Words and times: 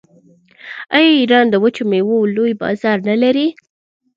آیا 0.95 1.09
ایران 1.19 1.45
د 1.49 1.55
وچو 1.63 1.83
میوو 1.91 2.17
لوی 2.35 2.53
بازار 2.61 2.97
نلري؟ 3.09 3.47